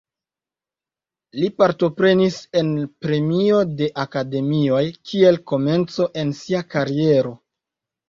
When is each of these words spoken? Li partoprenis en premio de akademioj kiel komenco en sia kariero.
Li 1.39 1.49
partoprenis 1.63 2.39
en 2.63 2.73
premio 3.07 3.61
de 3.83 3.93
akademioj 4.07 4.83
kiel 5.13 5.41
komenco 5.55 6.13
en 6.27 6.37
sia 6.45 6.67
kariero. 6.77 7.41